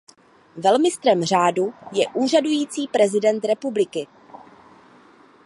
[0.55, 4.07] Velmistrem řádu je úřadující prezident republiky.